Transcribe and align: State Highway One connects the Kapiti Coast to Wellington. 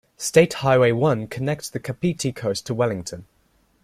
State 0.17 0.53
Highway 0.65 0.91
One 0.93 1.27
connects 1.27 1.69
the 1.69 1.79
Kapiti 1.79 2.31
Coast 2.31 2.65
to 2.65 2.73
Wellington. 2.73 3.27